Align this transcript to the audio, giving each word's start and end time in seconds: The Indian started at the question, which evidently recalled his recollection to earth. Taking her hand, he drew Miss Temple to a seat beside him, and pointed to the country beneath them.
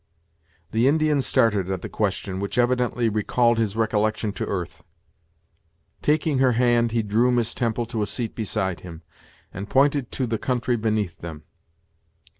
The 0.71 0.87
Indian 0.87 1.21
started 1.21 1.69
at 1.69 1.83
the 1.83 1.87
question, 1.87 2.39
which 2.39 2.57
evidently 2.57 3.07
recalled 3.07 3.59
his 3.59 3.75
recollection 3.75 4.31
to 4.31 4.47
earth. 4.47 4.83
Taking 6.01 6.39
her 6.39 6.53
hand, 6.53 6.91
he 6.91 7.03
drew 7.03 7.31
Miss 7.31 7.53
Temple 7.53 7.85
to 7.85 8.01
a 8.01 8.07
seat 8.07 8.33
beside 8.33 8.79
him, 8.79 9.03
and 9.53 9.69
pointed 9.69 10.11
to 10.13 10.25
the 10.25 10.39
country 10.39 10.75
beneath 10.75 11.19
them. 11.19 11.43